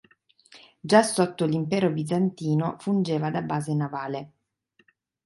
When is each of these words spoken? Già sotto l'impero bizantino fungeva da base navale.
Già 0.79 1.03
sotto 1.03 1.45
l'impero 1.45 1.91
bizantino 1.91 2.75
fungeva 2.79 3.29
da 3.29 3.43
base 3.43 3.75
navale. 3.75 4.31